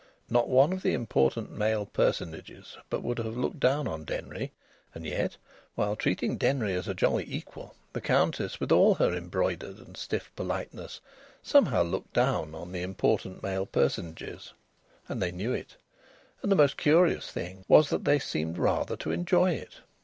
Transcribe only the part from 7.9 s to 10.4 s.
the Countess with all her embroidered and stiff